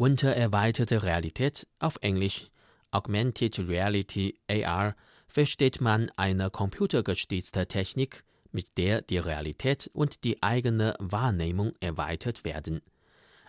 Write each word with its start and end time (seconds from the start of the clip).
Unter 0.00 0.34
erweiterte 0.34 1.02
Realität 1.02 1.66
auf 1.78 1.98
Englisch 2.00 2.48
Augmented 2.90 3.58
Reality 3.68 4.34
AR 4.48 4.96
versteht 5.28 5.82
man 5.82 6.10
eine 6.16 6.48
computergestützte 6.48 7.66
Technik, 7.66 8.24
mit 8.50 8.78
der 8.78 9.02
die 9.02 9.18
Realität 9.18 9.90
und 9.92 10.24
die 10.24 10.42
eigene 10.42 10.94
Wahrnehmung 11.00 11.74
erweitert 11.80 12.44
werden. 12.44 12.80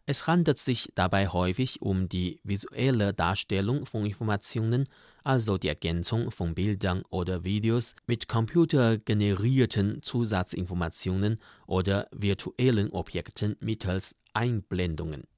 Es 0.05 0.27
handelt 0.27 0.57
sich 0.57 0.91
dabei 0.93 1.29
häufig 1.29 1.81
um 1.81 2.10
die 2.10 2.42
visuelle 2.44 3.13
Darstellung 3.13 3.86
von 3.86 4.06
Informationen, 4.06 4.90
also 5.24 5.58
die 5.58 5.70
Ergänzung 5.70 6.31
von 6.31 6.54
Bildern 6.54 7.04
oder 7.10 7.46
Videos 7.46 7.96
mit 8.08 8.28
computergenerierten 8.28 10.04
Zusatzinformationen 10.04 11.40
oder 11.65 12.10
virtuellen 12.12 12.92
Objekten 12.92 13.56
mittels 13.62 14.18
Einblendungen. 14.33 15.30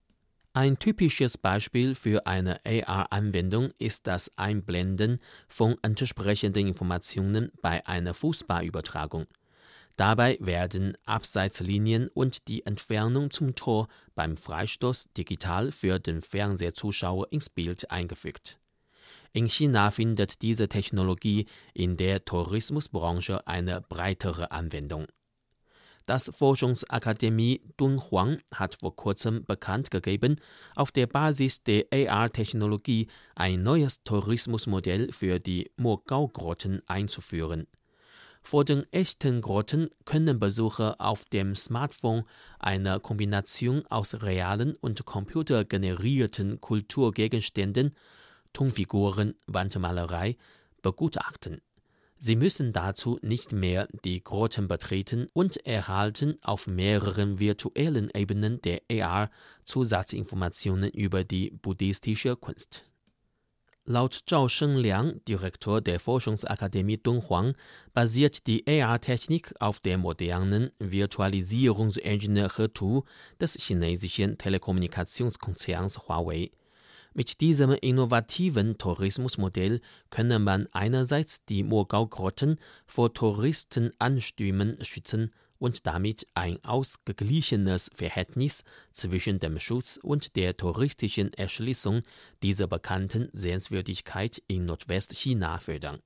Ein 0.56 0.78
typisches 0.78 1.36
Beispiel 1.36 1.96
für 1.96 2.28
eine 2.28 2.64
AR-Anwendung 2.64 3.72
ist 3.80 4.06
das 4.06 4.30
Einblenden 4.38 5.20
von 5.48 5.78
entsprechenden 5.82 6.68
Informationen 6.68 7.52
bei 7.64 7.84
einer 7.88 8.14
Fußballübertragung. 8.14 9.26
Dabei 9.96 10.38
werden 10.40 10.96
Abseitslinien 11.06 12.08
und 12.08 12.48
die 12.48 12.68
Entfernung 12.68 13.32
zum 13.32 13.56
Tor 13.56 13.88
beim 14.14 14.38
Freistoß 14.38 15.14
digital 15.14 15.72
für 15.72 15.98
den 15.98 16.22
Fernsehzuschauer 16.22 17.32
ins 17.32 17.50
Bild 17.50 17.90
eingefügt. 17.90 18.60
In 19.32 19.50
China 19.50 19.90
findet 19.90 20.44
diese 20.44 20.70
Technologie 20.70 21.48
in 21.74 21.98
der 21.98 22.26
Tourismusbranche 22.26 23.48
eine 23.48 23.82
breitere 23.82 24.52
Anwendung. 24.52 25.08
Das 26.06 26.30
Forschungsakademie 26.36 27.62
Dunhuang 27.78 28.40
hat 28.54 28.76
vor 28.76 28.96
kurzem 28.96 29.46
bekannt 29.46 29.90
gegeben, 29.90 30.36
auf 30.76 30.92
der 30.92 31.08
Basis 31.08 31.64
der 31.64 31.86
AR-Technologie 31.94 33.08
ein 33.36 33.64
neues 33.64 34.04
Tourismusmodell 34.04 35.14
für 35.14 35.40
die 35.40 35.72
Mogao-Grotten 35.78 36.82
einzuführen. 36.88 37.68
Vor 38.42 38.66
den 38.66 38.84
echten 38.92 39.40
Grotten 39.40 39.90
können 40.04 40.38
Besucher 40.38 41.00
auf 41.00 41.24
dem 41.26 41.56
Smartphone 41.56 42.24
eine 42.60 43.00
Kombination 43.00 43.86
aus 43.88 44.22
realen 44.22 44.76
und 44.76 45.06
computergenerierten 45.06 46.60
Kulturgegenständen, 46.60 47.96
Tonfiguren, 48.52 49.36
Wandmalerei 49.48 50.36
begutachten. 50.82 51.62
Sie 52.26 52.38
müssen 52.38 52.72
dazu 52.72 53.20
nicht 53.22 53.52
mehr 53.52 53.90
die 54.06 54.24
Grotten 54.24 54.70
betreten 54.70 55.28
und 55.34 55.58
erhalten 55.68 56.38
auf 56.42 56.68
mehreren 56.68 57.38
virtuellen 57.38 58.10
Ebenen 58.16 58.62
der 58.62 58.80
AR 58.90 59.30
Zusatzinformationen 59.66 60.90
über 60.92 61.26
die 61.26 61.50
buddhistische 61.50 62.38
Kunst. 62.38 62.86
Laut 63.84 64.24
Zhao 64.26 64.48
Shengliang, 64.48 65.20
Direktor 65.28 65.82
der 65.82 66.00
Forschungsakademie 66.00 66.98
Dunhuang, 66.98 67.56
basiert 67.94 68.48
die 68.48 68.66
AR-Technik 68.66 69.54
auf 69.60 69.82
der 69.82 69.98
modernen 69.98 70.72
Virtualisierungsengine 70.80 72.48
Hetu 72.56 73.02
des 73.42 73.56
chinesischen 73.56 74.38
Telekommunikationskonzerns 74.38 76.08
Huawei. 76.08 76.52
Mit 77.16 77.42
diesem 77.42 77.72
innovativen 77.72 78.78
Tourismusmodell 78.80 79.82
könne 80.10 80.40
man 80.40 80.68
einerseits 80.72 81.46
die 81.46 81.64
Mogao-Grotten 81.64 82.58
vor 82.88 83.14
Touristenanstürmen 83.14 84.84
schützen 84.84 85.32
und 85.60 85.86
damit 85.86 86.26
ein 86.34 86.58
ausgeglichenes 86.66 87.92
Verhältnis 87.94 88.64
zwischen 88.92 89.40
dem 89.40 89.60
Schutz 89.60 89.98
und 90.02 90.36
der 90.36 90.58
touristischen 90.58 91.32
Erschließung 91.34 92.02
dieser 92.42 92.68
bekannten 92.68 93.30
Sehenswürdigkeit 93.32 94.42
in 94.48 94.66
Nordwestchina 94.66 95.60
fördern. 95.60 96.02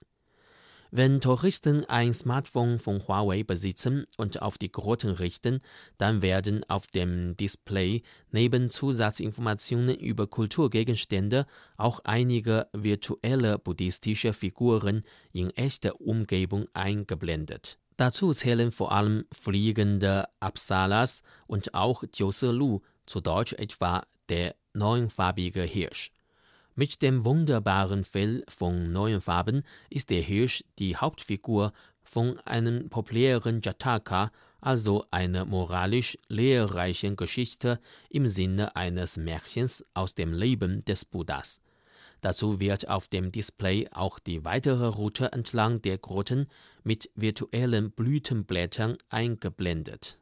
Wenn 0.91 1.19
Touristen 1.19 1.83
ein 1.85 2.13
Smartphone 2.13 2.79
von 2.79 3.05
Huawei 3.05 3.43
besitzen 3.43 4.05
und 4.15 4.41
auf 4.41 4.57
die 4.57 4.71
Grotten 4.71 5.11
richten, 5.11 5.59
dann 5.97 6.21
werden 6.21 6.63
auf 6.69 6.87
dem 6.87 7.35
Display 7.35 8.03
neben 8.31 8.69
Zusatzinformationen 8.69 9.95
über 9.97 10.27
Kulturgegenstände 10.27 11.45
auch 11.75 11.99
einige 12.05 12.67
virtuelle 12.71 13.59
buddhistische 13.59 14.31
Figuren 14.31 15.03
in 15.33 15.49
echter 15.51 15.99
Umgebung 15.99 16.67
eingeblendet. 16.73 17.77
Dazu 17.97 18.31
zählen 18.31 18.71
vor 18.71 18.91
allem 18.91 19.25
fliegende 19.33 20.27
Apsalas 20.39 21.23
und 21.47 21.73
auch 21.73 22.03
Jiusi 22.13 22.79
zu 23.05 23.21
Deutsch 23.21 23.53
etwa 23.53 24.05
der 24.29 24.55
neunfarbige 24.73 25.63
Hirsch. 25.63 26.11
Mit 26.79 27.01
dem 27.01 27.25
wunderbaren 27.25 28.03
Fell 28.03 28.43
von 28.47 28.91
neun 28.91 29.19
Farben 29.19 29.63
ist 29.89 30.11
der 30.11 30.21
Hirsch 30.21 30.63
die 30.77 30.95
Hauptfigur 30.95 31.73
von 32.03 32.37
einem 32.41 32.91
populären 32.91 33.61
Jataka, 33.63 34.31
also 34.61 35.03
einer 35.09 35.45
moralisch 35.45 36.19
lehrreichen 36.27 37.15
Geschichte 37.15 37.79
im 38.11 38.27
Sinne 38.27 38.75
eines 38.75 39.17
Märchens 39.17 39.83
aus 39.95 40.13
dem 40.13 40.33
Leben 40.33 40.85
des 40.85 41.03
Buddhas. 41.03 41.63
Dazu 42.21 42.59
wird 42.59 42.87
auf 42.87 43.07
dem 43.07 43.31
Display 43.31 43.89
auch 43.89 44.19
die 44.19 44.45
weitere 44.45 44.85
Route 44.85 45.31
entlang 45.31 45.81
der 45.81 45.97
Grotten 45.97 46.47
mit 46.83 47.09
virtuellen 47.15 47.89
Blütenblättern 47.89 48.99
eingeblendet. 49.09 50.19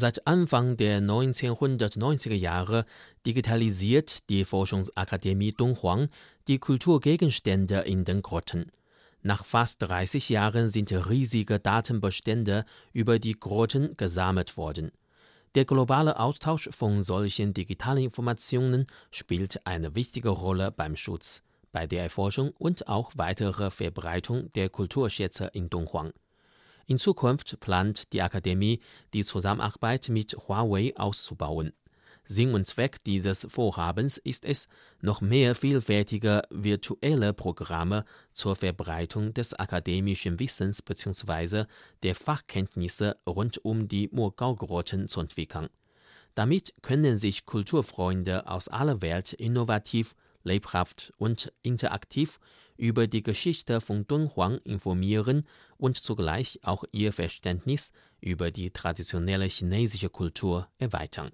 Seit 0.00 0.26
Anfang 0.26 0.78
der 0.78 1.02
1990er 1.02 2.32
Jahre 2.32 2.86
digitalisiert 3.26 4.30
die 4.30 4.46
Forschungsakademie 4.46 5.52
Dunhuang 5.52 6.08
die 6.48 6.58
Kulturgegenstände 6.58 7.80
in 7.80 8.06
den 8.06 8.22
Grotten. 8.22 8.72
Nach 9.20 9.44
fast 9.44 9.82
30 9.82 10.30
Jahren 10.30 10.70
sind 10.70 10.90
riesige 10.90 11.60
Datenbestände 11.60 12.64
über 12.94 13.18
die 13.18 13.38
Grotten 13.38 13.94
gesammelt 13.98 14.56
worden. 14.56 14.90
Der 15.54 15.66
globale 15.66 16.18
Austausch 16.18 16.70
von 16.72 17.02
solchen 17.02 17.52
digitalen 17.52 18.04
Informationen 18.04 18.86
spielt 19.10 19.66
eine 19.66 19.94
wichtige 19.94 20.30
Rolle 20.30 20.72
beim 20.72 20.96
Schutz, 20.96 21.42
bei 21.72 21.86
der 21.86 22.04
Erforschung 22.04 22.52
und 22.56 22.88
auch 22.88 23.12
weiterer 23.16 23.70
Verbreitung 23.70 24.50
der 24.54 24.70
Kulturschätze 24.70 25.50
in 25.52 25.68
Dunhuang. 25.68 26.14
In 26.90 26.98
Zukunft 26.98 27.60
plant 27.60 28.12
die 28.12 28.20
Akademie, 28.20 28.80
die 29.14 29.22
Zusammenarbeit 29.22 30.08
mit 30.08 30.32
Huawei 30.32 30.92
auszubauen. 30.96 31.72
Sinn 32.24 32.52
und 32.52 32.66
Zweck 32.66 33.04
dieses 33.04 33.46
Vorhabens 33.48 34.18
ist 34.18 34.44
es, 34.44 34.68
noch 35.00 35.20
mehr 35.20 35.54
vielfältige 35.54 36.42
virtuelle 36.50 37.32
Programme 37.32 38.04
zur 38.32 38.56
Verbreitung 38.56 39.32
des 39.32 39.54
akademischen 39.54 40.40
Wissens 40.40 40.82
bzw. 40.82 41.66
der 42.02 42.16
Fachkenntnisse 42.16 43.18
rund 43.24 43.64
um 43.64 43.86
die 43.86 44.08
Mogao-Grotten 44.10 45.06
zu 45.06 45.20
entwickeln. 45.20 45.68
Damit 46.34 46.74
können 46.82 47.16
sich 47.16 47.46
Kulturfreunde 47.46 48.48
aus 48.48 48.66
aller 48.66 49.00
Welt 49.00 49.32
innovativ, 49.32 50.16
lebhaft 50.42 51.12
und 51.18 51.52
interaktiv 51.62 52.40
über 52.76 53.06
die 53.06 53.22
Geschichte 53.22 53.80
von 53.80 54.06
Dunhuang 54.06 54.58
informieren 54.64 55.46
und 55.76 55.98
zugleich 55.98 56.60
auch 56.62 56.84
ihr 56.92 57.12
Verständnis 57.12 57.92
über 58.20 58.50
die 58.50 58.70
traditionelle 58.70 59.46
chinesische 59.46 60.08
Kultur 60.08 60.68
erweitern 60.78 61.32